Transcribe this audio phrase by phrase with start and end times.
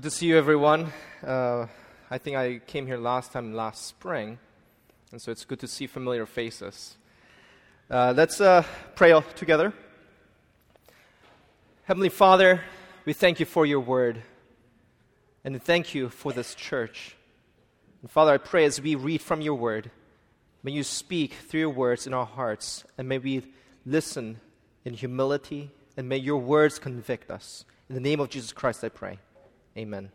[0.00, 0.92] Good to see you, everyone.
[1.26, 1.66] Uh,
[2.08, 4.38] I think I came here last time last spring,
[5.10, 6.96] and so it's good to see familiar faces.
[7.90, 8.62] Uh, let's uh,
[8.94, 9.72] pray together.
[11.82, 12.60] Heavenly Father,
[13.06, 14.22] we thank you for your word,
[15.42, 17.16] and thank you for this church.
[18.00, 19.90] And Father, I pray as we read from your word,
[20.62, 23.52] may you speak through your words in our hearts, and may we
[23.84, 24.38] listen
[24.84, 27.64] in humility, and may your words convict us.
[27.88, 29.18] In the name of Jesus Christ, I pray.
[29.78, 30.10] Amen.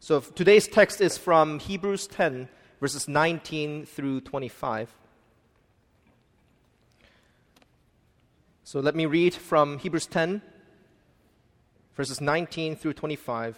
[0.00, 2.46] So today's text is from Hebrews 10,
[2.78, 4.94] verses 19 through 25.
[8.64, 10.42] So let me read from Hebrews 10,
[11.94, 13.56] verses 19 through 25.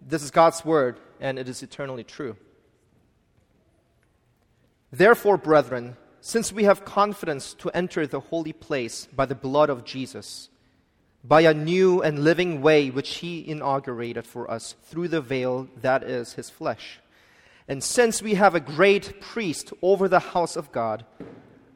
[0.00, 2.36] This is God's word, and it is eternally true.
[4.90, 9.84] Therefore, brethren, since we have confidence to enter the holy place by the blood of
[9.84, 10.48] Jesus,
[11.24, 16.02] by a new and living way which he inaugurated for us through the veil that
[16.02, 16.98] is his flesh.
[17.68, 21.04] And since we have a great priest over the house of God,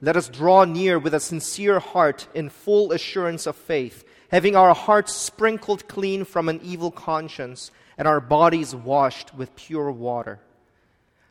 [0.01, 4.75] let us draw near with a sincere heart in full assurance of faith, having our
[4.75, 10.41] hearts sprinkled clean from an evil conscience and our bodies washed with pure water.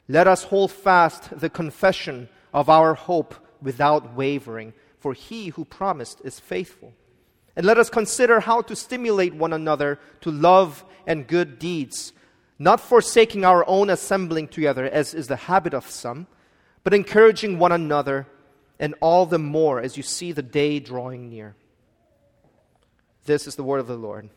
[0.08, 6.22] Let us hold fast the confession of our hope without wavering, for he who promised
[6.23, 6.94] is faithful.
[7.56, 12.12] And let us consider how to stimulate one another to love and good deeds,
[12.59, 16.28] not forsaking our own assembling together, as is the habit of some,
[16.84, 18.28] but encouraging one another,
[18.80, 21.56] and all the more as you see the day drawing near.
[23.25, 24.30] This is the word of the Lord.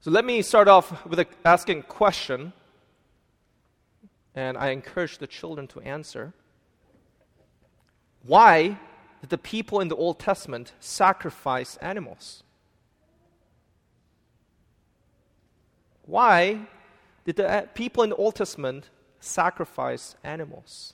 [0.00, 2.52] So let me start off with asking a question,
[4.34, 6.34] and I encourage the children to answer.
[8.26, 8.78] Why
[9.24, 12.42] that the people in the Old Testament sacrificed animals?
[16.04, 16.66] Why
[17.24, 20.92] did the uh, people in the Old Testament sacrifice animals?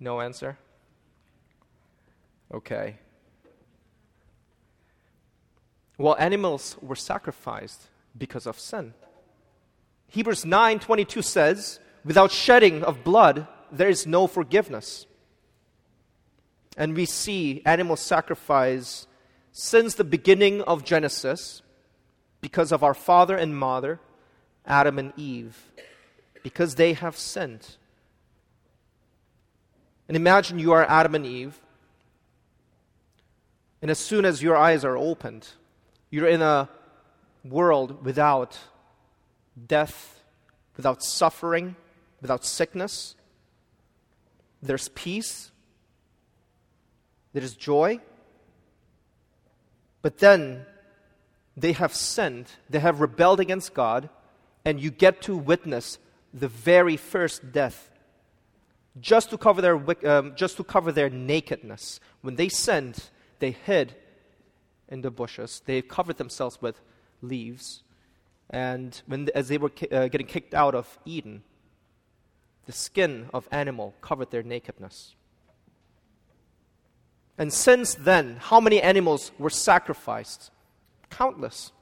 [0.00, 0.58] No answer?
[2.52, 2.96] Okay.
[5.96, 7.82] Well, animals were sacrificed
[8.18, 8.94] because of sin.
[10.08, 15.06] Hebrews 9:22 says, without shedding of blood, there is no forgiveness.
[16.76, 19.06] And we see animal sacrifice
[19.52, 21.62] since the beginning of Genesis
[22.40, 24.00] because of our father and mother,
[24.64, 25.70] Adam and Eve,
[26.42, 27.76] because they have sinned.
[30.08, 31.60] And imagine you are Adam and Eve,
[33.82, 35.48] and as soon as your eyes are opened,
[36.10, 36.68] you're in a
[37.44, 38.58] world without
[39.66, 40.20] death,
[40.76, 41.76] without suffering,
[42.20, 43.14] without sickness.
[44.62, 45.50] There's peace.
[47.32, 48.00] There's joy.
[50.02, 50.64] But then
[51.56, 54.08] they have sinned, they have rebelled against God,
[54.64, 55.98] and you get to witness
[56.32, 57.90] the very first death
[58.98, 62.00] just to cover their, um, just to cover their nakedness.
[62.22, 63.94] When they sinned, they hid
[64.88, 66.80] in the bushes, they covered themselves with
[67.22, 67.82] leaves.
[68.48, 71.42] And when, as they were uh, getting kicked out of Eden,
[72.70, 75.16] the skin of animal covered their nakedness.
[77.36, 80.52] And since then, how many animals were sacrificed?
[81.10, 81.72] Countless.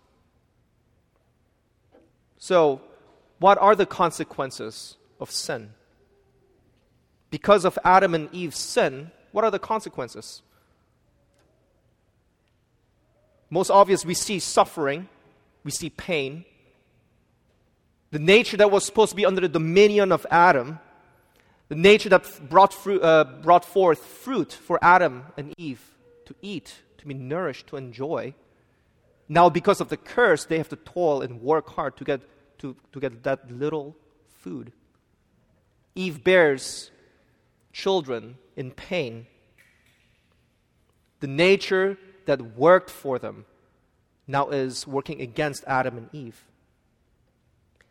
[2.39, 2.81] So,
[3.39, 5.75] what are the consequences of sin?
[7.29, 10.41] Because of Adam and Eve's sin, what are the consequences?
[13.51, 15.07] Most obvious, we see suffering,
[15.65, 16.47] we see pain,
[18.11, 20.79] the nature that was supposed to be under the dominion of Adam,
[21.69, 25.83] the nature that brought, uh, brought forth fruit for Adam and Eve
[26.25, 28.35] to eat, to be nourished, to enjoy.
[29.29, 32.23] Now, because of the curse, they have to toil and work hard to get,
[32.61, 33.95] to, to get that little
[34.39, 34.73] food.
[35.95, 36.91] Eve bears
[37.73, 39.27] children in pain.
[41.21, 43.45] The nature that worked for them
[44.27, 46.45] now is working against Adam and Eve.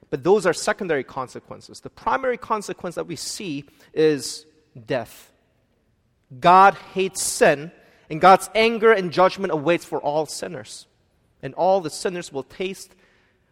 [0.09, 1.81] But those are secondary consequences.
[1.81, 4.45] The primary consequence that we see is
[4.85, 5.31] death.
[6.39, 7.71] God hates sin,
[8.09, 10.87] and God's anger and judgment awaits for all sinners.
[11.41, 12.95] And all the sinners will taste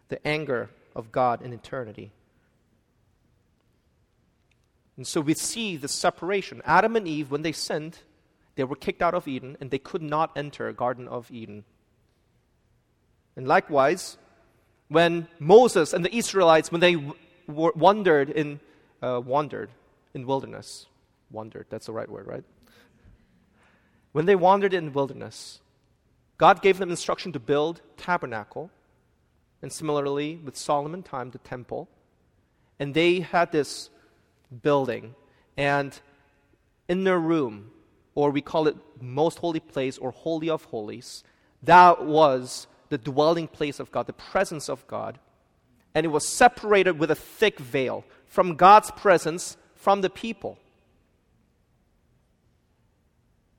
[0.08, 2.10] the anger of God in eternity.
[4.96, 6.62] And so we see the separation.
[6.64, 7.98] Adam and Eve, when they sinned,
[8.54, 11.64] they were kicked out of Eden and they could not enter Garden of Eden.
[13.36, 14.16] And likewise,
[14.88, 18.60] when Moses and the Israelites, when they w- wandered in,
[19.02, 19.70] uh, wandered
[20.14, 20.86] in wilderness,
[21.30, 22.44] wandered, that's the right word, right?
[24.16, 25.60] when they wandered in wilderness,
[26.38, 28.70] God gave them instruction to build tabernacle,
[29.60, 31.86] and similarly with Solomon time the temple.
[32.78, 33.90] And they had this
[34.62, 35.14] building,
[35.58, 36.00] and
[36.88, 37.70] in their room,
[38.14, 41.22] or we call it most holy place or holy of holies,
[41.62, 45.18] that was the dwelling place of God, the presence of God.
[45.94, 50.58] And it was separated with a thick veil from God's presence from the people.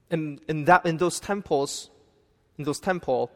[0.09, 1.89] In, in, that, in those temples,
[2.57, 3.31] in those temple,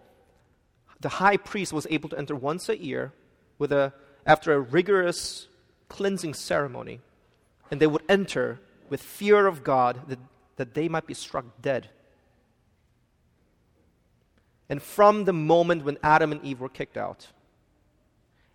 [1.00, 3.12] the high priest was able to enter once a year
[3.58, 3.94] with a,
[4.26, 5.48] after a rigorous
[5.90, 7.02] cleansing ceremony.
[7.70, 8.60] And they would enter
[8.90, 10.20] with fear of God that,
[10.58, 11.90] that they might be struck dead.
[14.72, 17.28] And from the moment when Adam and Eve were kicked out,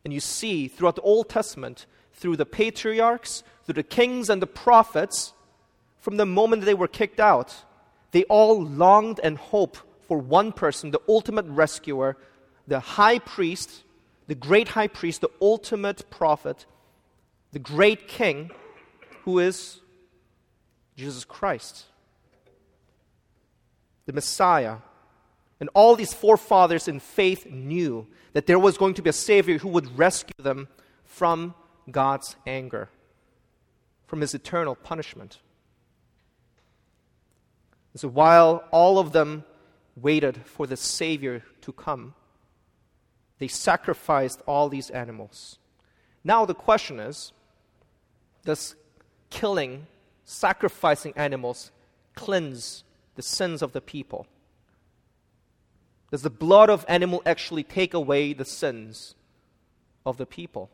[0.03, 1.85] and you see throughout the Old Testament,
[2.15, 5.35] through the patriarchs, through the kings and the prophets,
[6.01, 7.55] from the moment they were kicked out,
[8.13, 12.17] they all longed and hoped for one person, the ultimate rescuer,
[12.67, 13.83] the high priest,
[14.27, 16.65] the great high priest, the ultimate prophet,
[17.53, 18.51] the great king,
[19.25, 19.83] who is
[20.97, 21.85] Jesus Christ,
[24.07, 24.77] the Messiah.
[25.59, 29.59] And all these forefathers in faith knew that there was going to be a Savior
[29.59, 30.69] who would rescue them
[31.05, 31.55] from
[31.91, 32.91] God's anger,
[34.07, 35.39] from his eternal punishment.
[37.95, 39.45] So while all of them
[39.97, 42.15] waited for the Savior to come,
[43.39, 45.59] they sacrificed all these animals.
[46.23, 47.33] Now the question is
[48.45, 48.75] does
[49.31, 49.87] killing,
[50.25, 51.71] sacrificing animals
[52.15, 54.27] cleanse the sins of the people?
[56.11, 59.15] Does the blood of animal actually take away the sins
[60.05, 60.71] of the people?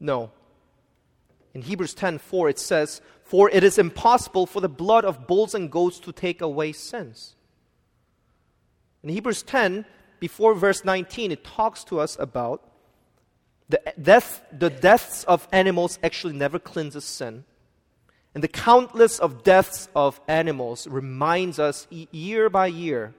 [0.00, 0.30] No.
[1.52, 5.70] In Hebrews 10:4 it says, "For it is impossible for the blood of bulls and
[5.70, 7.36] goats to take away sins."
[9.02, 9.84] In Hebrews 10,
[10.18, 12.70] before verse 19, it talks to us about
[13.68, 17.44] the death, the deaths of animals actually never cleanses sin.
[18.34, 23.14] And the countless of deaths of animals reminds us year by year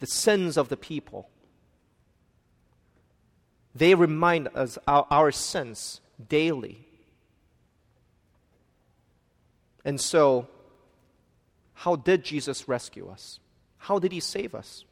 [0.00, 1.28] the sins of the people.
[3.74, 6.84] They remind us our, our sins daily.
[9.84, 10.48] And so,
[11.74, 13.38] how did Jesus rescue us?
[13.76, 14.84] How did he save us?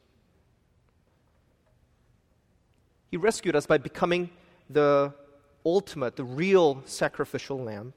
[3.11, 4.29] He rescued us by becoming
[4.69, 5.13] the
[5.65, 7.93] ultimate, the real sacrificial lamb.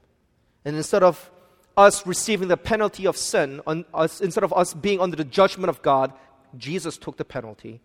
[0.65, 1.31] And instead of
[1.77, 5.69] us receiving the penalty of sin, on us, instead of us being under the judgment
[5.69, 6.13] of God,
[6.57, 7.81] Jesus took the penalty.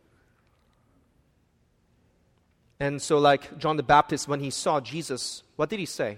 [2.79, 6.17] And so, like John the Baptist, when he saw Jesus, what did he say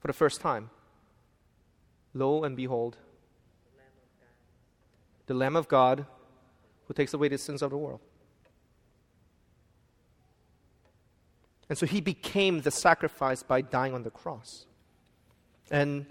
[0.00, 0.70] for the first time?
[2.14, 2.96] Lo and behold,
[5.26, 6.06] the Lamb of God
[6.86, 8.00] who takes away the sins of the world.
[11.68, 14.64] And so he became the sacrifice by dying on the cross.
[15.70, 16.06] And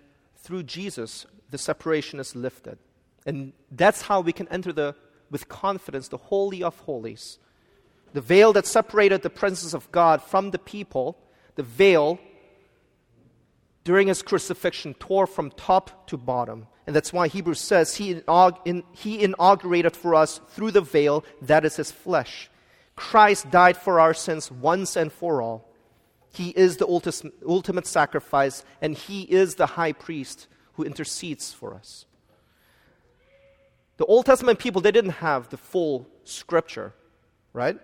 [0.47, 2.77] through Jesus, the separation is lifted.
[3.25, 4.95] And that's how we can enter the,
[5.29, 7.37] with confidence the Holy of Holies.
[8.13, 11.17] The veil that separated the presence of God from the people,
[11.55, 12.17] the veil
[13.83, 16.67] during his crucifixion tore from top to bottom.
[16.85, 21.25] And that's why Hebrews says he, inaug- in, he inaugurated for us through the veil,
[21.41, 22.49] that is his flesh.
[22.95, 25.69] Christ died for our sins once and for all.
[26.31, 26.87] He is the
[27.47, 32.05] ultimate sacrifice, and he is the high priest who intercedes for us.
[33.97, 36.93] The Old Testament people, they didn't have the full scripture,
[37.53, 37.79] right?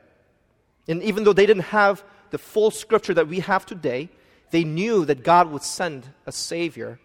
[0.87, 4.09] And even though they didn't have the full scripture that we have today,
[4.51, 6.99] they knew that God would send a Savior.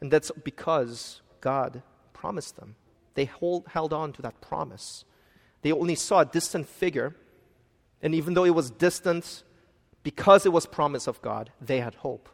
[0.00, 1.82] And that's because God
[2.14, 2.76] promised them.
[3.14, 5.04] They hold, held on to that promise.
[5.60, 7.14] They only saw a distant figure.
[8.02, 9.44] And even though it was distant,
[10.02, 12.28] because it was promise of God, they had hope.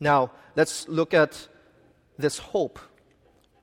[0.00, 1.48] Now, let's look at
[2.18, 2.78] this hope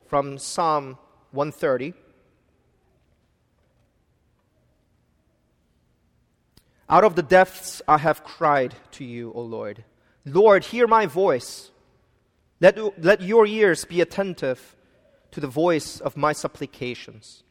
[0.08, 0.98] from Psalm
[1.32, 1.94] 130.
[6.88, 9.84] Out of the depths I have cried to you, O Lord.
[10.24, 11.72] Lord, hear my voice.
[12.62, 14.76] Let, let your ears be attentive
[15.32, 17.44] to the voice of my supplications.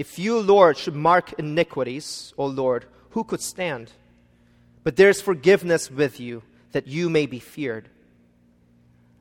[0.00, 3.92] If you, Lord, should mark iniquities, O Lord, who could stand?
[4.82, 6.42] But there's forgiveness with you,
[6.72, 7.86] that you may be feared.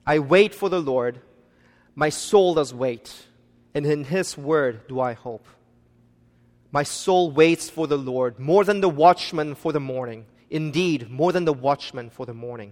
[0.07, 1.19] I wait for the Lord.
[1.95, 3.13] My soul does wait,
[3.73, 5.45] and in his word do I hope.
[6.71, 10.27] My soul waits for the Lord more than the watchman for the morning.
[10.49, 12.71] Indeed, more than the watchman for the morning.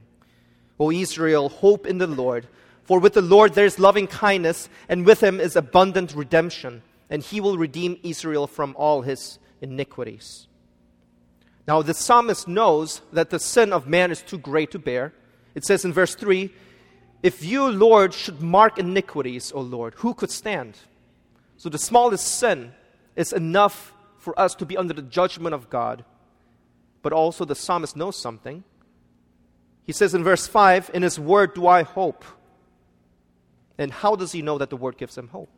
[0.80, 2.48] O Israel, hope in the Lord.
[2.84, 7.24] For with the Lord there is loving kindness, and with him is abundant redemption, and
[7.24, 10.48] he will redeem Israel from all his iniquities.
[11.68, 15.14] Now, the psalmist knows that the sin of man is too great to bear.
[15.54, 16.50] It says in verse 3
[17.22, 20.78] If you, Lord, should mark iniquities, O Lord, who could stand?
[21.58, 22.74] So the smallest sin
[23.16, 26.06] is enough for us to be under the judgment of God.
[27.02, 28.64] But also, the psalmist knows something.
[29.84, 32.24] He says in verse 5 In his word do I hope.
[33.78, 35.50] And how does he know that the word gives him hope?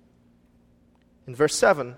[1.30, 1.96] In verse 7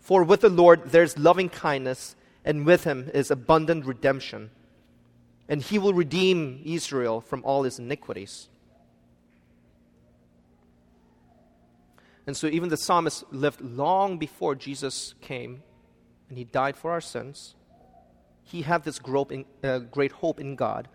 [0.00, 4.50] For with the Lord there's loving kindness, and with him is abundant redemption.
[5.48, 8.48] And he will redeem Israel from all his iniquities.
[12.26, 15.62] And so, even the psalmist lived long before Jesus came
[16.28, 17.54] and he died for our sins.
[18.42, 20.88] He had this uh, great hope in God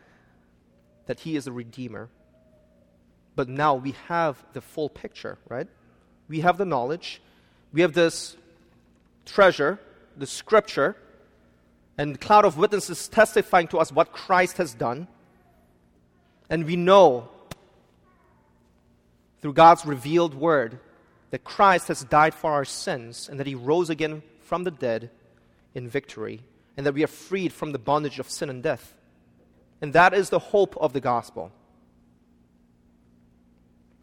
[1.06, 2.10] that he is a redeemer.
[3.38, 5.70] But now we have the full picture, right?
[6.28, 7.22] We have the knowledge,
[7.74, 8.36] we have this
[9.26, 9.80] treasure,
[10.18, 10.96] the scripture,
[11.98, 15.08] and cloud of witnesses testifying to us what Christ has done.
[16.50, 17.30] And we know
[19.42, 20.80] through God's revealed word
[21.32, 25.10] that Christ has died for our sins and that he rose again from the dead
[25.74, 26.42] in victory
[26.76, 28.94] and that we are freed from the bondage of sin and death.
[29.82, 31.52] And that is the hope of the gospel.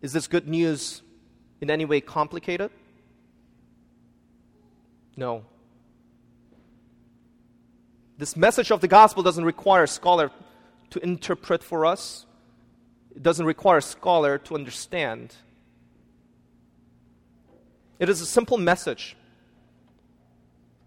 [0.01, 1.03] Is this good news
[1.61, 2.71] in any way complicated?
[5.19, 5.45] No.
[8.19, 10.31] This message of the gospel doesn't require a scholar
[10.91, 12.25] to interpret for us,
[13.17, 15.35] it doesn't require a scholar to understand.
[17.99, 19.17] It is a simple message.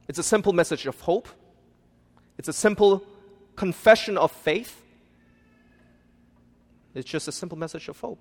[0.08, 1.28] It's a simple message of hope.
[2.38, 3.04] It's a simple
[3.58, 4.82] confession of faith.
[6.96, 8.20] It's just a simple message of hope.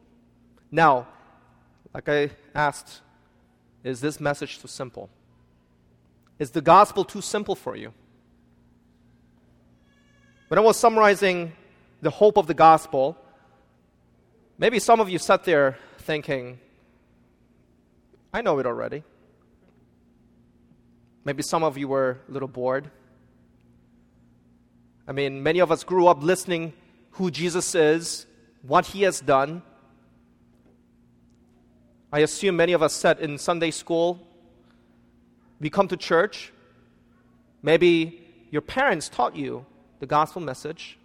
[0.73, 1.07] Now,
[1.95, 3.00] like I asked,
[3.85, 5.09] is this message too simple?
[6.40, 7.92] Is the gospel too simple for you?
[10.49, 11.52] When I was summarizing
[12.00, 13.14] the hope of the gospel,
[14.56, 16.59] maybe some of you sat there thinking,
[18.32, 19.04] I know it already.
[21.26, 22.90] Maybe some of you were a little bored.
[25.06, 26.73] I mean, many of us grew up listening
[27.12, 28.25] who Jesus is,
[28.62, 29.61] what he has done.
[32.11, 34.26] I assume many of us sat in Sunday school.
[35.61, 36.52] We come to church.
[37.62, 39.67] Maybe your parents taught you
[39.99, 40.99] the gospel message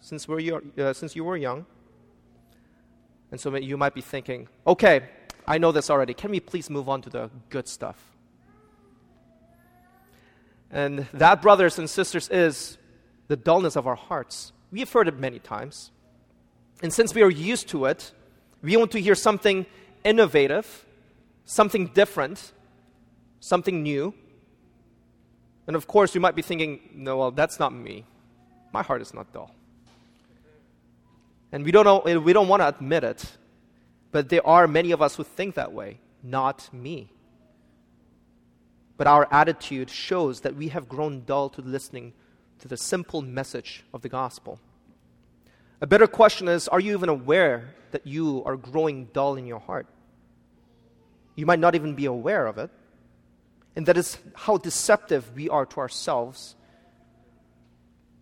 [0.00, 1.66] since, we're, uh, since you were young.
[3.30, 5.08] And so you might be thinking, okay,
[5.46, 6.14] I know this already.
[6.14, 7.96] Can we please move on to the good stuff?
[10.70, 12.78] And that, brothers and sisters, is
[13.26, 14.52] the dullness of our hearts.
[14.70, 15.90] We have heard it many times.
[16.82, 18.12] And since we are used to it,
[18.62, 19.66] we want to hear something
[20.04, 20.86] innovative,
[21.44, 22.52] something different,
[23.40, 24.14] something new.
[25.66, 28.04] And of course, you might be thinking, no, well, that's not me.
[28.72, 29.54] My heart is not dull.
[31.52, 33.24] And we don't, know, we don't want to admit it,
[34.12, 37.10] but there are many of us who think that way, not me.
[38.96, 42.12] But our attitude shows that we have grown dull to listening
[42.58, 44.58] to the simple message of the gospel.
[45.80, 49.60] A better question is Are you even aware that you are growing dull in your
[49.60, 49.86] heart?
[51.36, 52.70] You might not even be aware of it.
[53.78, 56.56] And that is how deceptive we are to ourselves.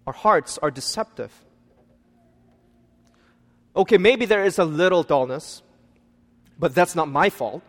[0.06, 1.32] Our hearts are deceptive.
[3.74, 5.62] Okay, maybe there is a little dullness,
[6.58, 7.62] but that's not my fault.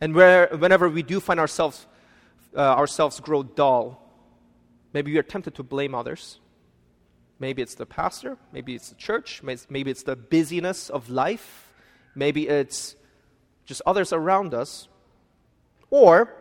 [0.00, 1.86] And where, whenever we do find ourselves,
[2.56, 4.02] uh, ourselves grow dull,
[4.92, 6.40] maybe we are tempted to blame others.
[7.38, 11.72] Maybe it's the pastor, maybe it's the church, maybe it's the busyness of life,
[12.16, 12.96] maybe it's
[13.66, 14.88] just others around us.
[15.90, 16.34] Or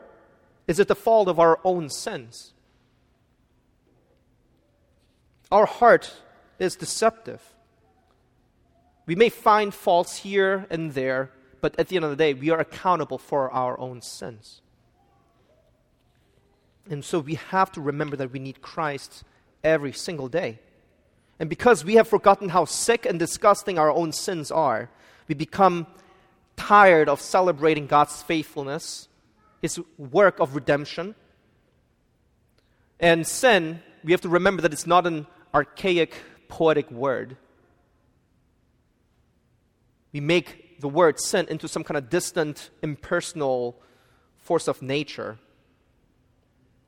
[0.68, 2.54] is it the fault of our own sins?
[5.52, 6.14] Our heart
[6.60, 7.42] is deceptive.
[9.06, 12.50] We may find faults here and there, but at the end of the day, we
[12.50, 14.62] are accountable for our own sins.
[16.90, 19.24] And so we have to remember that we need Christ
[19.64, 20.60] every single day.
[21.40, 24.90] And because we have forgotten how sick and disgusting our own sins are,
[25.28, 25.88] we become
[26.56, 29.08] tired of celebrating God's faithfulness,
[29.62, 31.16] His work of redemption.
[33.00, 36.16] And sin, we have to remember that it's not an archaic,
[36.48, 37.38] poetic word
[40.18, 43.80] we make the word sin into some kind of distant, impersonal
[44.38, 45.38] force of nature.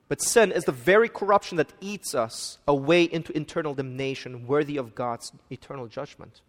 [0.07, 4.95] But sin is the very corruption that eats us away into internal damnation, worthy of
[4.95, 6.41] God's eternal judgment.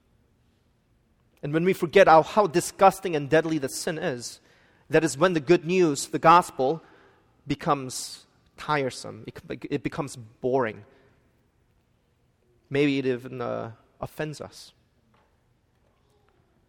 [1.42, 4.40] And when we forget how, how disgusting and deadly the sin is,
[4.90, 6.82] that is when the good news, the gospel,
[7.46, 10.84] becomes tiresome, it, becomes boring.
[12.68, 13.70] Maybe it even uh,
[14.00, 14.72] offends us.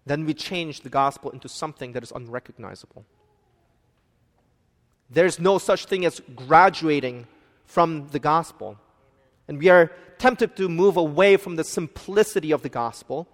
[0.06, 3.06] Then we change the gospel into something that is unrecognizable.
[5.10, 7.28] There's no such thing as graduating
[7.66, 8.78] from the gospel.
[9.48, 13.28] And we are tempted to move away from the simplicity of the gospel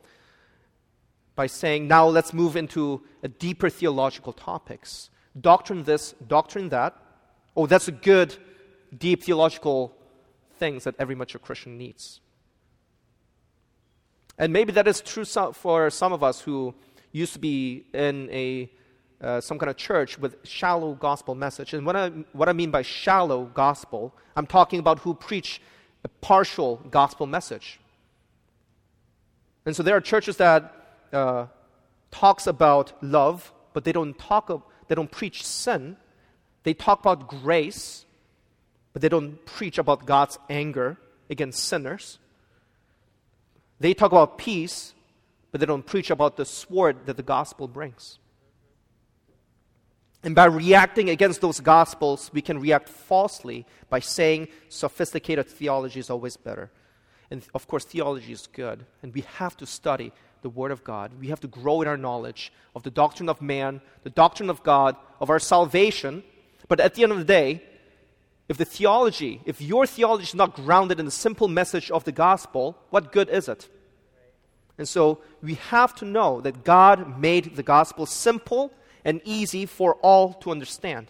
[1.38, 3.04] by saying, now let's move into
[3.40, 5.10] deeper theological topics.
[5.40, 6.96] Doctrine this, doctrine that.
[7.56, 8.36] Oh, that's a good,
[8.98, 9.96] deep theological
[10.58, 12.20] things that every mature Christian needs.
[14.38, 16.74] And maybe that is true for some of us who
[17.12, 18.72] used to be in a
[19.20, 21.74] uh, some kind of church with shallow gospel message.
[21.74, 25.60] And what I, what I mean by shallow gospel, I'm talking about who preach
[26.04, 27.80] a partial gospel message.
[29.66, 31.48] And so there are churches that uh,
[32.12, 34.50] talks about love, but they don't talk.
[34.50, 35.98] Of, they don't preach sin.
[36.64, 38.06] They talk about grace,
[38.94, 40.98] but they don't preach about God's anger
[41.30, 42.20] against sinners.
[43.80, 44.94] They talk about peace,
[45.52, 48.20] but they don't preach about the sword that the gospel brings.
[50.24, 56.10] And by reacting against those gospels, we can react falsely by saying sophisticated theology is
[56.10, 56.72] always better.
[57.30, 60.12] And of course, theology is good, and we have to study
[60.48, 61.12] the Word of God.
[61.20, 64.64] We have to grow in our knowledge of the doctrine of man, the doctrine of
[64.64, 66.24] God, of our salvation.
[66.70, 67.62] But at the end of the day,
[68.48, 72.14] if the theology, if your theology is not grounded in the simple message of the
[72.14, 73.68] gospel, what good is it?
[74.78, 78.72] And so we have to know that God made the gospel simple
[79.04, 81.08] and easy for all to understand.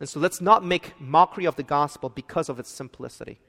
[0.00, 3.40] And so let's not make mockery of the gospel because of its simplicity.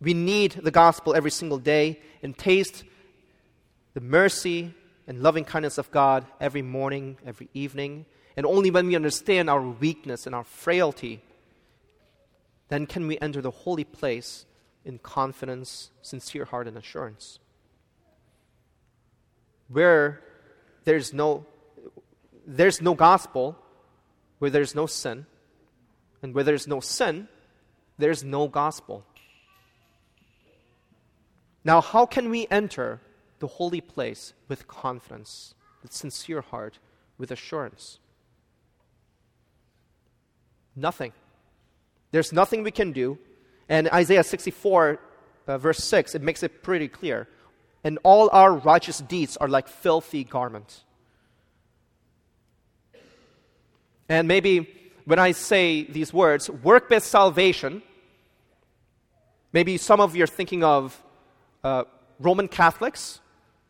[0.00, 2.84] We need the gospel every single day and taste
[3.94, 4.74] the mercy
[5.06, 8.06] and loving kindness of God every morning, every evening.
[8.36, 11.22] And only when we understand our weakness and our frailty,
[12.68, 14.46] then can we enter the holy place
[14.84, 17.38] in confidence, sincere heart, and assurance.
[19.68, 20.20] Where
[20.84, 21.46] there's no,
[22.46, 23.56] there's no gospel,
[24.38, 25.26] where there's no sin,
[26.22, 27.28] and where there's no sin,
[27.98, 29.04] there's no gospel.
[31.64, 33.00] Now, how can we enter
[33.38, 36.78] the holy place with confidence, with sincere heart,
[37.18, 37.98] with assurance?
[40.74, 41.12] Nothing.
[42.12, 43.18] There's nothing we can do.
[43.68, 44.98] And Isaiah 64,
[45.46, 47.28] uh, verse 6, it makes it pretty clear.
[47.84, 50.84] And all our righteous deeds are like filthy garments.
[54.08, 54.68] And maybe
[55.04, 57.82] when I say these words, work based salvation,
[59.52, 61.00] maybe some of you are thinking of
[61.64, 61.84] uh,
[62.18, 63.20] Roman Catholics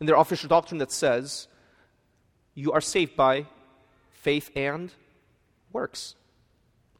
[0.01, 1.49] in their official doctrine that says
[2.55, 3.47] you are saved by
[4.11, 4.93] faith and
[5.73, 6.15] works.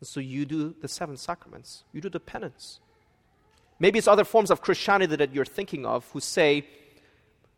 [0.01, 2.81] And so you do the seven sacraments, you do the penance.
[3.79, 6.67] Maybe it's other forms of Christianity that you're thinking of who say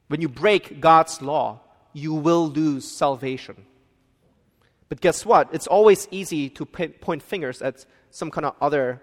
[0.09, 1.61] when you break God's law,
[1.93, 3.67] you will lose salvation.
[4.89, 5.49] But guess what?
[5.53, 9.03] It's always easy to point fingers at some kind of other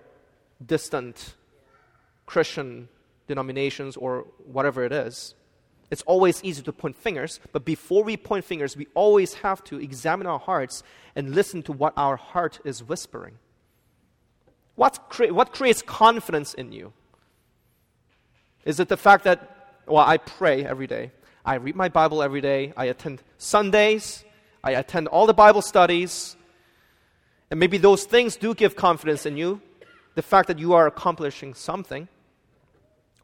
[0.63, 1.35] distant
[2.25, 2.89] Christian
[3.29, 5.35] denominations or whatever it is.
[5.89, 9.79] It's always easy to point fingers, but before we point fingers, we always have to
[9.79, 10.83] examine our hearts
[11.15, 13.35] and listen to what our heart is whispering.
[14.75, 16.93] What, cre- what creates confidence in you?
[18.65, 19.39] Is it the fact that,
[19.87, 21.11] well, I pray every day,
[21.45, 24.23] I read my Bible every day, I attend Sundays,
[24.63, 26.35] I attend all the Bible studies,
[27.49, 29.61] and maybe those things do give confidence in you,
[30.15, 32.07] the fact that you are accomplishing something.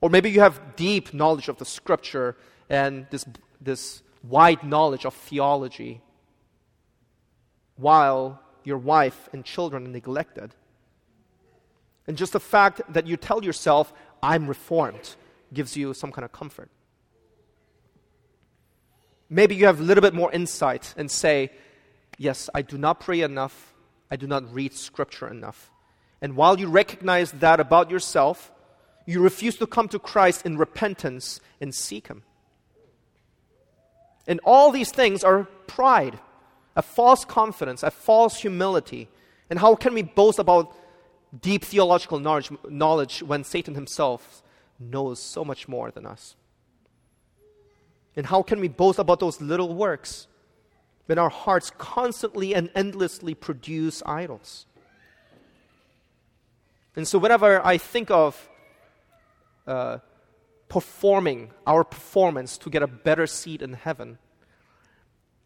[0.05, 2.37] Or maybe you have deep knowledge of the scripture
[2.69, 3.25] and this,
[3.59, 5.99] this wide knowledge of theology
[7.75, 10.53] while your wife and children are neglected.
[12.05, 13.91] And just the fact that you tell yourself,
[14.21, 15.15] I'm reformed,
[15.51, 16.69] gives you some kind of comfort.
[19.27, 21.49] Maybe you have a little bit more insight and say,
[22.19, 23.73] Yes, I do not pray enough,
[24.11, 25.71] I do not read scripture enough.
[26.21, 28.51] And while you recognize that about yourself,
[29.05, 32.23] you refuse to come to Christ in repentance and seek Him.
[34.27, 36.19] And all these things are pride,
[36.75, 39.07] a false confidence, a false humility.
[39.49, 40.75] And how can we boast about
[41.39, 44.41] deep theological knowledge, knowledge when Satan himself
[44.79, 46.35] knows so much more than us?
[48.15, 50.27] And how can we boast about those little works
[51.05, 54.65] when our hearts constantly and endlessly produce idols?
[56.95, 58.49] And so, whenever I think of
[59.67, 59.99] uh,
[60.67, 64.17] performing our performance to get a better seat in heaven,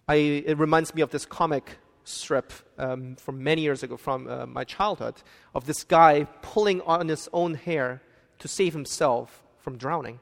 [0.08, 4.45] I, it reminds me of this comic strip um, from many years ago from uh,
[4.45, 5.15] my childhood
[5.53, 8.01] of this guy pulling on his own hair
[8.39, 10.19] to save himself from drowning.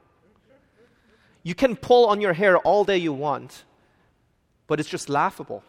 [1.44, 3.64] You can pull on your hair all day you want,
[4.68, 5.64] but it's just laughable.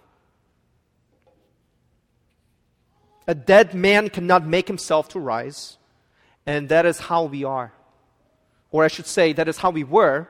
[3.29, 5.77] A dead man cannot make himself to rise,
[6.47, 7.73] and that is how we are.
[8.71, 10.29] Or I should say, that is how we were.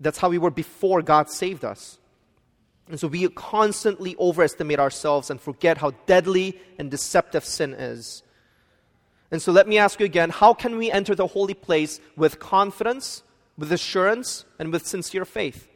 [0.00, 1.98] That's how we were before God saved us.
[2.88, 8.22] And so we constantly overestimate ourselves and forget how deadly and deceptive sin is.
[9.30, 12.38] And so let me ask you again how can we enter the holy place with
[12.38, 13.22] confidence,
[13.58, 15.68] with assurance, and with sincere faith?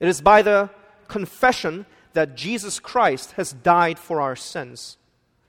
[0.00, 0.70] It is by the
[1.06, 4.98] confession that Jesus Christ has died for our sins.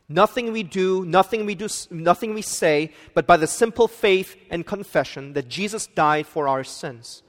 [0.09, 4.65] Nothing we do, nothing we do, nothing we say, but by the simple faith and
[4.65, 7.23] confession that Jesus died for our sins.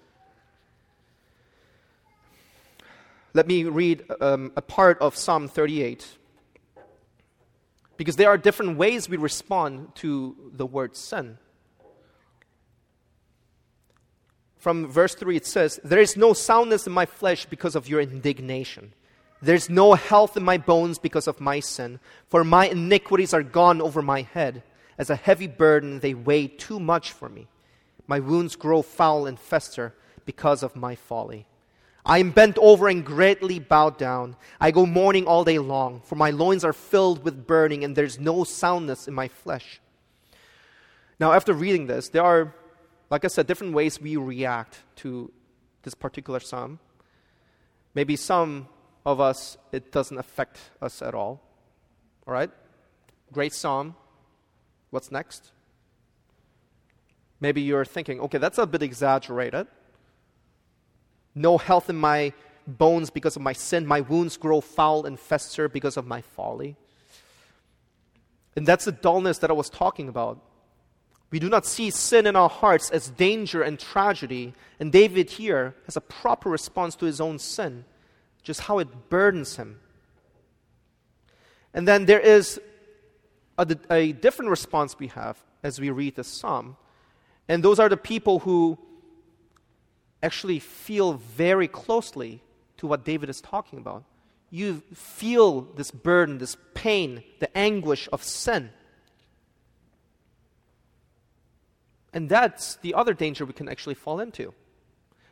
[3.34, 6.06] Let me read um, a part of Psalm 38.
[7.96, 11.38] Because there are different ways we respond to the word sin.
[14.56, 18.00] From verse 3, it says, There is no soundness in my flesh because of your
[18.00, 18.92] indignation.
[19.40, 23.80] There's no health in my bones because of my sin, for my iniquities are gone
[23.80, 24.62] over my head.
[24.98, 27.46] As a heavy burden, they weigh too much for me.
[28.08, 31.46] My wounds grow foul and fester because of my folly.
[32.04, 34.34] I am bent over and greatly bowed down.
[34.60, 38.18] I go mourning all day long, for my loins are filled with burning, and there's
[38.18, 39.80] no soundness in my flesh.
[41.20, 42.54] Now, after reading this, there are,
[43.10, 45.30] like I said, different ways we react to
[45.82, 46.78] this particular psalm.
[47.94, 48.68] Maybe some
[49.08, 51.40] of us, it doesn't affect us at all.
[52.26, 52.50] All right?
[53.32, 53.96] Great psalm.
[54.90, 55.50] What's next?
[57.40, 59.66] Maybe you're thinking, okay, that's a bit exaggerated.
[61.34, 62.34] No health in my
[62.66, 63.86] bones because of my sin.
[63.86, 66.76] My wounds grow foul and fester because of my folly.
[68.56, 70.38] And that's the dullness that I was talking about.
[71.30, 74.52] We do not see sin in our hearts as danger and tragedy.
[74.78, 77.84] And David here has a proper response to his own sin
[78.42, 79.80] just how it burdens him.
[81.74, 82.60] And then there is
[83.56, 86.76] a, a different response we have as we read this psalm.
[87.48, 88.78] And those are the people who
[90.22, 92.42] actually feel very closely
[92.78, 94.04] to what David is talking about.
[94.50, 98.70] You feel this burden, this pain, the anguish of sin.
[102.12, 104.54] And that's the other danger we can actually fall into.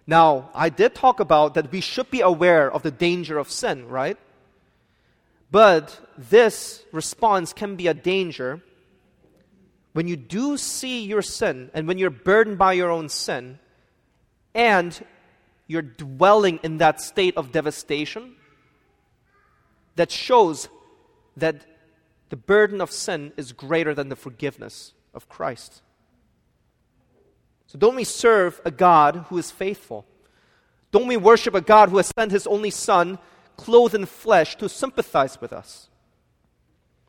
[0.06, 3.88] Now, I did talk about that we should be aware of the danger of sin,
[3.88, 4.16] right?
[5.50, 8.62] But this response can be a danger
[9.92, 13.58] when you do see your sin and when you're burdened by your own sin
[14.54, 15.04] and
[15.66, 18.36] you're dwelling in that state of devastation
[19.96, 20.68] that shows
[21.36, 21.66] that
[22.28, 25.82] the burden of sin is greater than the forgiveness of Christ.
[27.66, 30.06] So don't we serve a God who is faithful?
[30.92, 33.18] Don't we worship a God who has sent his only Son,
[33.56, 35.88] clothed in flesh, to sympathize with us?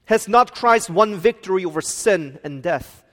[0.06, 3.04] Has not Christ won victory over sin and death?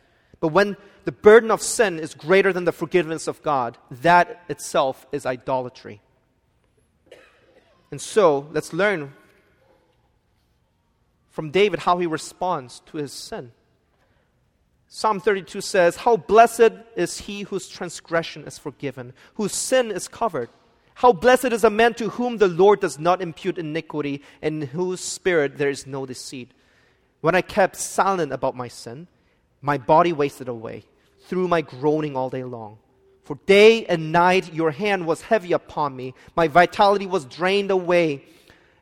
[0.41, 5.07] But when the burden of sin is greater than the forgiveness of God, that itself
[5.13, 6.01] is idolatry.
[7.91, 9.13] And so, let's learn
[11.31, 13.53] from David how he responds to his sin.
[14.97, 20.51] Psalm 32 says, How blessed is he whose transgression is forgiven, whose sin is covered.
[20.95, 24.69] How blessed is a man to whom the Lord does not impute iniquity, and in
[24.69, 26.53] whose spirit there is no deceit.
[27.23, 29.09] When I kept silent about my sin,
[29.61, 30.85] my body wasted away
[31.27, 32.79] through my groaning all day long.
[33.25, 36.15] For day and night your hand was heavy upon me.
[36.37, 38.23] My vitality was drained away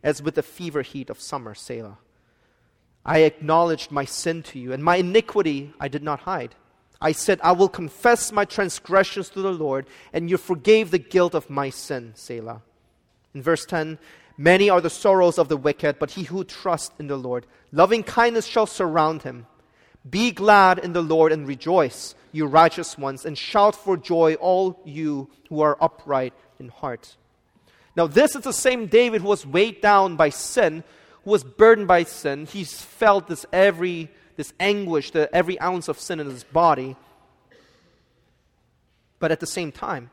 [0.03, 1.97] as with the fever heat of summer, Selah.
[3.05, 6.55] I acknowledged my sin to you, and my iniquity I did not hide.
[7.01, 11.35] I said, I will confess my transgressions to the Lord, and you forgave the guilt
[11.35, 12.63] of my sin, Selah.
[13.35, 13.99] In verse 10,
[14.39, 18.05] many are the sorrows of the wicked, but he who trusts in the Lord, loving
[18.05, 19.47] kindness shall surround him.
[20.09, 24.81] Be glad in the Lord and rejoice, you righteous ones, and shout for joy, all
[24.85, 27.17] you who are upright in heart.
[27.97, 30.85] Now, this is the same David who was weighed down by sin
[31.25, 36.21] was burdened by sin, he's felt this every this anguish, the every ounce of sin
[36.21, 36.97] in his body.
[39.19, 40.11] But at the same time,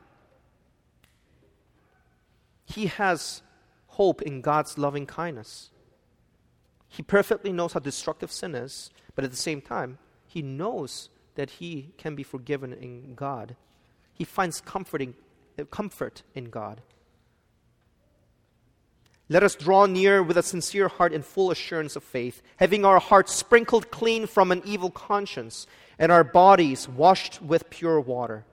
[2.65, 3.41] he has
[3.87, 5.71] hope in God's loving kindness.
[6.87, 11.51] He perfectly knows how destructive sin is, but at the same time, he knows that
[11.51, 13.55] he can be forgiven in God.
[14.13, 15.15] He finds comforting,
[15.57, 16.81] uh, comfort in God.
[19.31, 22.99] Let us draw near with a sincere heart and full assurance of faith, having our
[22.99, 25.67] hearts sprinkled clean from an evil conscience
[25.99, 28.43] and our bodies washed with pure water.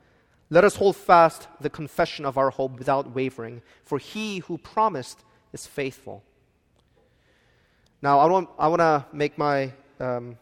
[0.50, 5.24] Let us hold fast the confession of our hope without wavering, for he who promised
[5.54, 6.22] is faithful.
[8.02, 10.36] Now, I want, I want to make my um,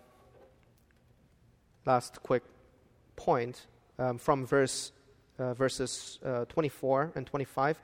[1.86, 2.42] last quick
[3.14, 3.66] point
[4.00, 4.90] um, from verse,
[5.38, 7.78] uh, verses uh, 24 and 25.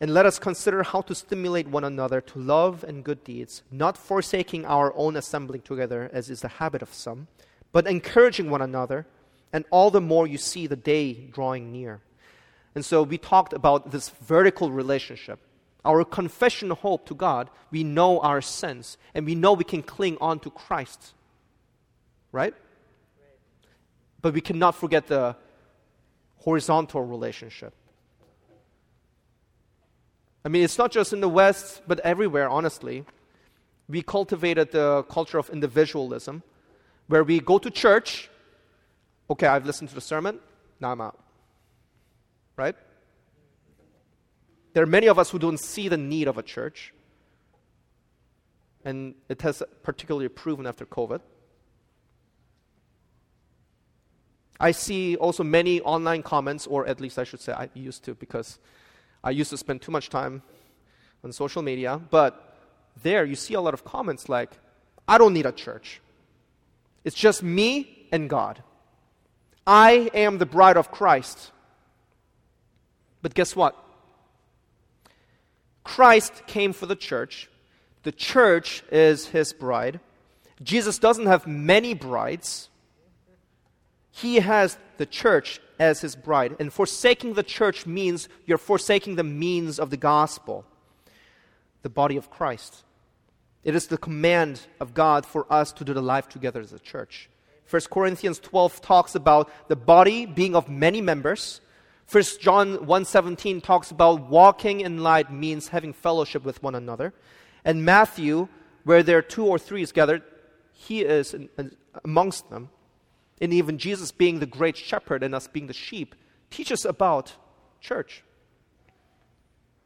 [0.00, 3.98] And let us consider how to stimulate one another to love and good deeds, not
[3.98, 7.28] forsaking our own assembling together, as is the habit of some,
[7.70, 9.06] but encouraging one another,
[9.52, 12.00] and all the more you see the day drawing near.
[12.74, 15.38] And so we talked about this vertical relationship.
[15.84, 20.16] Our confession hope to God, we know our sins, and we know we can cling
[20.20, 21.14] on to Christ.
[22.32, 22.54] Right?
[24.22, 25.36] But we cannot forget the
[26.38, 27.74] horizontal relationship.
[30.44, 33.04] I mean, it's not just in the West, but everywhere, honestly.
[33.88, 36.42] We cultivated the culture of individualism,
[37.08, 38.30] where we go to church.
[39.28, 40.38] Okay, I've listened to the sermon,
[40.80, 41.18] now I'm out.
[42.56, 42.76] Right?
[44.72, 46.94] There are many of us who don't see the need of a church.
[48.84, 51.20] And it has particularly proven after COVID.
[54.58, 58.14] I see also many online comments, or at least I should say I used to,
[58.14, 58.58] because
[59.22, 60.42] I used to spend too much time
[61.22, 62.56] on social media, but
[63.02, 64.50] there you see a lot of comments like,
[65.06, 66.00] I don't need a church.
[67.04, 68.62] It's just me and God.
[69.66, 71.52] I am the bride of Christ.
[73.22, 73.76] But guess what?
[75.84, 77.48] Christ came for the church.
[78.02, 80.00] The church is his bride.
[80.62, 82.68] Jesus doesn't have many brides.
[84.10, 86.54] He has the church as his bride.
[86.60, 90.66] And forsaking the church means you're forsaking the means of the gospel,
[91.82, 92.84] the body of Christ.
[93.64, 96.78] It is the command of God for us to do the life together as a
[96.78, 97.30] church.
[97.68, 101.62] 1 Corinthians 12 talks about the body being of many members.
[102.10, 107.14] 1 John 1:17 talks about walking in light means having fellowship with one another.
[107.64, 108.48] And Matthew,
[108.84, 110.22] where there are two or three is gathered,
[110.72, 111.34] he is
[112.04, 112.70] amongst them
[113.40, 116.14] and even Jesus being the great shepherd and us being the sheep,
[116.50, 117.34] teach us about
[117.80, 118.22] church.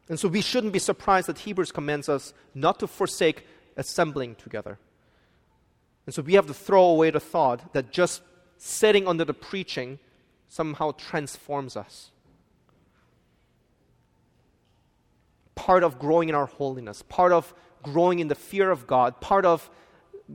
[0.08, 4.78] And so we shouldn't be surprised that Hebrews commands us not to forsake assembling together.
[6.06, 8.22] And so we have to throw away the thought that just
[8.58, 9.98] sitting under the preaching
[10.48, 12.10] somehow transforms us.
[15.54, 19.46] Part of growing in our holiness, part of growing in the fear of God, part
[19.46, 19.70] of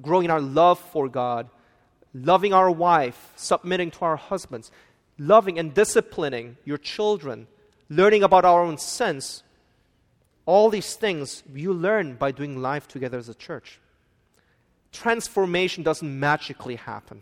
[0.02, 1.50] growing in our love for God
[2.14, 4.72] loving our wife, submitting to our husbands,
[5.18, 7.48] loving and disciplining your children,
[7.90, 9.44] learning about our own sins.
[10.46, 13.80] All these things you learn by doing life together as a church.
[14.92, 17.22] Transformation doesn't magically happen.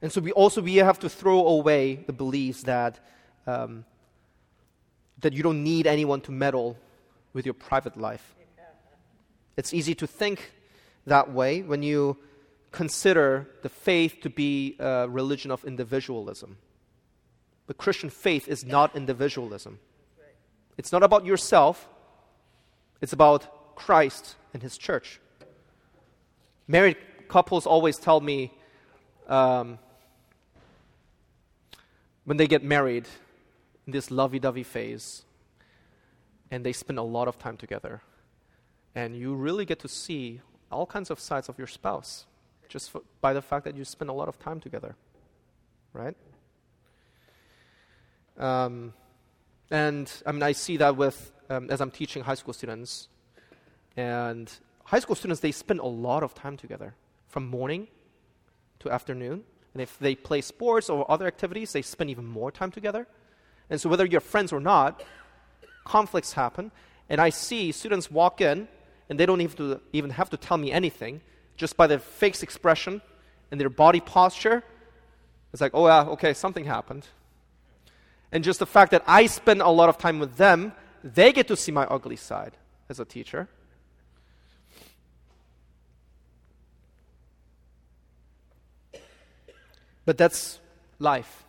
[0.00, 3.00] And so we also we have to throw away the beliefs that
[3.46, 3.84] um,
[5.20, 6.76] that you don't need anyone to meddle
[7.32, 8.34] with your private life.
[9.56, 10.52] It's easy to think
[11.06, 12.18] that way when you
[12.74, 16.58] consider the faith to be a religion of individualism.
[17.68, 19.78] But Christian faith is not individualism.
[20.76, 21.88] It's not about yourself,
[23.00, 25.20] it's about Christ and His church.
[26.66, 26.96] Married
[27.28, 28.52] couples always tell me
[29.28, 29.78] um,
[32.24, 33.06] when they get married
[33.86, 35.22] in this lovey dovey phase
[36.50, 38.02] and they spend a lot of time together,
[38.96, 40.40] and you really get to see
[40.72, 42.26] all kinds of sides of your spouse
[42.68, 44.96] just for, by the fact that you spend a lot of time together,
[45.92, 46.16] right?
[48.38, 48.92] Um,
[49.70, 53.08] and I mean, I see that with um, as I'm teaching high school students,
[53.96, 54.50] and
[54.84, 56.94] high school students they spend a lot of time together
[57.28, 57.88] from morning
[58.80, 59.44] to afternoon.
[59.72, 63.08] And if they play sports or other activities, they spend even more time together.
[63.70, 65.02] And so, whether you're friends or not,
[65.84, 66.70] conflicts happen.
[67.08, 68.68] And I see students walk in,
[69.08, 71.20] and they don't even, to, even have to tell me anything
[71.56, 73.00] just by their face expression
[73.50, 74.62] and their body posture,
[75.52, 77.06] it's like, oh, yeah, okay, something happened.
[78.32, 80.72] And just the fact that I spend a lot of time with them,
[81.04, 82.56] they get to see my ugly side
[82.88, 83.48] as a teacher.
[90.04, 90.58] But that's
[90.98, 91.44] life.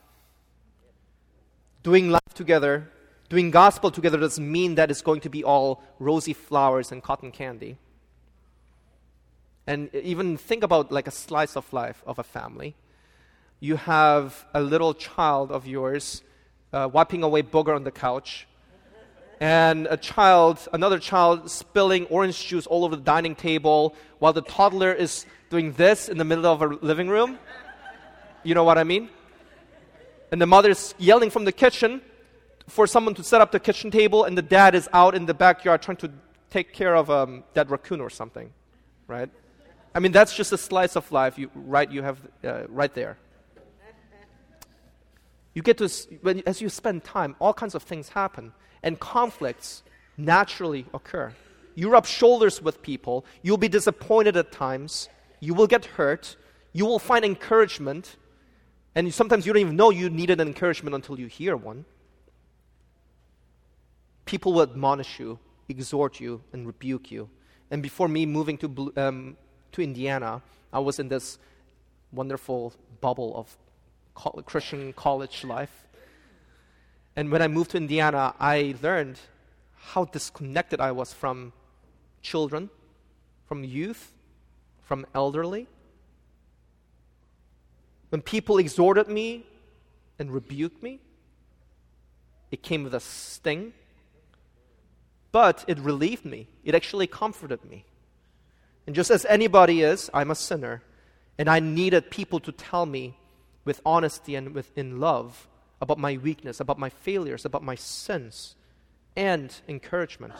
[1.83, 2.89] Doing life together,
[3.29, 7.31] doing gospel together doesn't mean that it's going to be all rosy flowers and cotton
[7.31, 7.77] candy.
[9.67, 12.75] And even think about like a slice of life of a family.
[13.59, 16.21] You have a little child of yours
[16.71, 18.47] uh, wiping away booger on the couch,
[19.39, 24.41] and a child, another child, spilling orange juice all over the dining table while the
[24.41, 27.39] toddler is doing this in the middle of a living room.
[28.43, 29.09] You know what I mean?
[30.31, 32.01] And the mother's yelling from the kitchen
[32.67, 35.33] for someone to set up the kitchen table, and the dad is out in the
[35.33, 36.11] backyard trying to
[36.49, 38.51] take care of a um, dead raccoon or something,
[39.07, 39.29] right?
[39.95, 41.89] I mean, that's just a slice of life, you, right?
[41.89, 43.17] You have uh, right there.
[45.53, 45.89] You get to,
[46.21, 48.51] when, as you spend time, all kinds of things happen,
[48.83, 49.83] and conflicts
[50.17, 51.33] naturally occur.
[51.75, 55.07] You rub shoulders with people, you'll be disappointed at times,
[55.39, 56.35] you will get hurt,
[56.73, 58.17] you will find encouragement,
[58.95, 61.85] and sometimes you don't even know you needed encouragement until you hear one.
[64.25, 67.29] People will admonish you, exhort you, and rebuke you.
[67.71, 69.37] And before me moving to, um,
[69.75, 71.37] to Indiana, I was in this
[72.11, 73.57] wonderful bubble of
[74.13, 75.83] co- Christian college life.
[77.15, 79.19] And when I moved to Indiana, I learned
[79.75, 81.51] how disconnected I was from
[82.21, 82.69] children,
[83.47, 84.13] from youth,
[84.81, 85.67] from elderly.
[88.09, 89.45] When people exhorted me
[90.19, 90.99] and rebuked me,
[92.49, 93.73] it came with a sting,
[95.33, 96.47] but it relieved me.
[96.63, 97.83] It actually comforted me.
[98.85, 100.83] And just as anybody is, I'm a sinner,
[101.37, 103.17] and I needed people to tell me
[103.63, 105.47] with honesty and with in love
[105.81, 108.55] about my weakness, about my failures, about my sins,
[109.15, 110.33] and encouragement.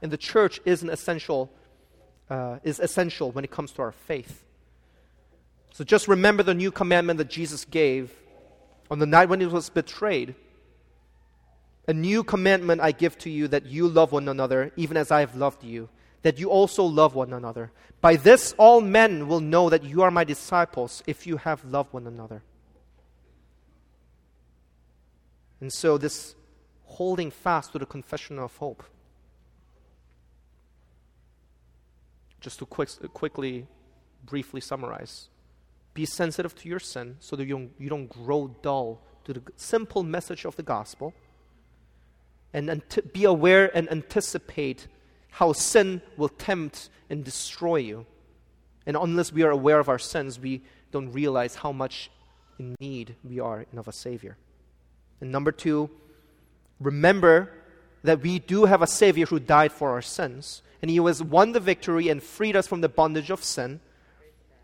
[0.00, 1.50] And the church is an essential
[2.28, 4.42] uh, is essential when it comes to our faith.
[5.72, 8.12] So just remember the new commandment that Jesus gave
[8.90, 10.34] on the night when he was betrayed.
[11.86, 15.20] A new commandment I give to you that you love one another, even as I
[15.20, 15.88] have loved you,
[16.26, 17.70] that you also love one another.
[18.00, 21.92] By this, all men will know that you are my disciples if you have loved
[21.92, 22.42] one another.
[25.60, 26.34] And so, this
[26.84, 28.82] holding fast to the confession of hope
[32.40, 33.68] just to quick, quickly,
[34.24, 35.28] briefly summarize
[35.94, 39.42] be sensitive to your sin so that you don't, you don't grow dull to the
[39.56, 41.14] simple message of the gospel.
[42.52, 44.88] And, and be aware and anticipate
[45.36, 48.06] how sin will tempt and destroy you.
[48.86, 52.10] And unless we are aware of our sins, we don't realize how much
[52.58, 54.38] in need we are of a Savior.
[55.20, 55.90] And number two,
[56.80, 57.52] remember
[58.02, 61.52] that we do have a Savior who died for our sins and he has won
[61.52, 63.80] the victory and freed us from the bondage of sin.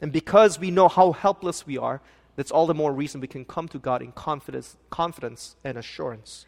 [0.00, 2.00] And because we know how helpless we are,
[2.34, 6.46] that's all the more reason we can come to God in confidence, confidence and assurance.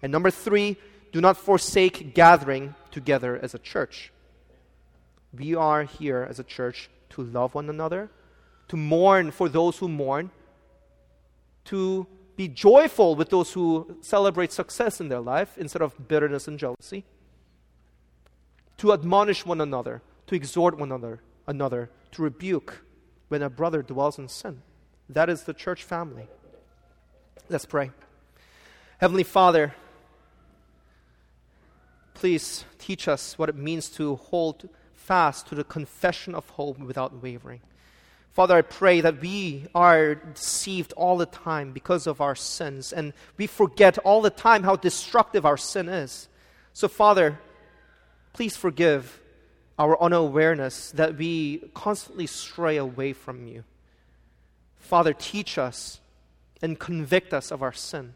[0.00, 0.78] And number three,
[1.12, 4.12] do not forsake gathering together as a church.
[5.36, 8.10] We are here as a church to love one another,
[8.68, 10.30] to mourn for those who mourn,
[11.66, 16.58] to be joyful with those who celebrate success in their life instead of bitterness and
[16.58, 17.04] jealousy
[18.78, 22.84] to admonish one another, to exhort one another, another, to rebuke
[23.28, 24.62] when a brother dwells in sin.
[25.08, 26.28] That is the church family.
[27.48, 27.90] Let's pray.
[28.98, 29.74] Heavenly Father,
[32.16, 37.22] please teach us what it means to hold fast to the confession of hope without
[37.22, 37.60] wavering.
[38.32, 43.12] Father, I pray that we are deceived all the time because of our sins, and
[43.36, 46.28] we forget all the time how destructive our sin is.
[46.74, 47.38] So, Father,
[48.36, 49.18] Please forgive
[49.78, 53.64] our unawareness that we constantly stray away from you.
[54.76, 56.00] Father, teach us
[56.60, 58.12] and convict us of our sin.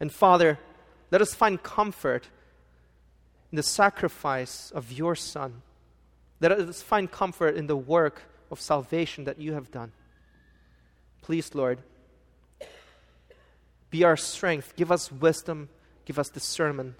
[0.00, 0.58] And Father,
[1.12, 2.26] let us find comfort
[3.50, 5.62] in the sacrifice of your Son.
[6.40, 9.92] Let us find comfort in the work of salvation that you have done.
[11.22, 11.78] Please, Lord,
[13.90, 14.74] be our strength.
[14.76, 15.68] Give us wisdom.
[16.04, 16.94] Give us discernment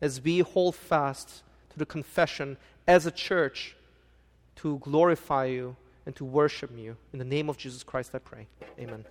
[0.00, 3.76] as we hold fast to the confession as a church
[4.56, 5.76] to glorify you
[6.06, 6.96] and to worship you.
[7.12, 8.46] In the name of Jesus Christ, I pray.
[8.78, 9.04] Amen.